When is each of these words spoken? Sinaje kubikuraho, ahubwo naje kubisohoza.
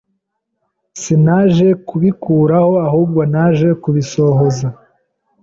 Sinaje 1.01 1.67
kubikuraho, 1.87 2.73
ahubwo 2.87 3.21
naje 3.33 3.69
kubisohoza. 3.81 4.67